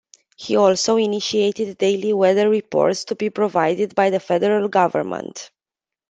[0.35, 5.51] He also initiated daily weather reports to be provided by the federal government.